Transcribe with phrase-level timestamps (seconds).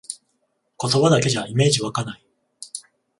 [0.79, 2.25] 言葉だけじゃイメージわかない